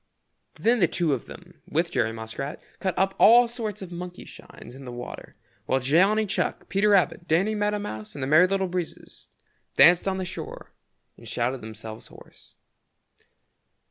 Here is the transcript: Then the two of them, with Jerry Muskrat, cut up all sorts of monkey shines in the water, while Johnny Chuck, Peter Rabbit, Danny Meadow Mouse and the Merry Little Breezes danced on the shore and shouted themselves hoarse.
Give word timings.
Then 0.55 0.79
the 0.79 0.87
two 0.87 1.13
of 1.13 1.27
them, 1.27 1.61
with 1.69 1.91
Jerry 1.91 2.11
Muskrat, 2.11 2.59
cut 2.79 2.97
up 2.97 3.13
all 3.19 3.47
sorts 3.47 3.83
of 3.83 3.91
monkey 3.91 4.25
shines 4.25 4.73
in 4.73 4.83
the 4.83 4.91
water, 4.91 5.35
while 5.67 5.79
Johnny 5.79 6.25
Chuck, 6.25 6.67
Peter 6.69 6.89
Rabbit, 6.89 7.27
Danny 7.27 7.53
Meadow 7.53 7.77
Mouse 7.77 8.15
and 8.15 8.23
the 8.23 8.25
Merry 8.27 8.47
Little 8.47 8.67
Breezes 8.67 9.27
danced 9.77 10.07
on 10.07 10.17
the 10.17 10.25
shore 10.25 10.73
and 11.17 11.27
shouted 11.27 11.61
themselves 11.61 12.07
hoarse. 12.07 12.55